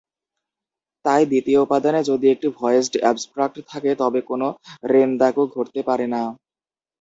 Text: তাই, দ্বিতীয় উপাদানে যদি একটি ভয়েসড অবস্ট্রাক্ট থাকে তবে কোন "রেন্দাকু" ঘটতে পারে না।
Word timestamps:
তাই, 1.05 1.21
দ্বিতীয় 1.25 1.59
উপাদানে 1.61 2.01
যদি 2.09 2.25
একটি 2.29 2.47
ভয়েসড 2.59 2.93
অবস্ট্রাক্ট 3.03 3.57
থাকে 3.71 3.91
তবে 4.01 4.19
কোন 4.29 4.41
"রেন্দাকু" 4.91 5.43
ঘটতে 5.55 5.81
পারে 5.89 6.05
না। 6.07 6.21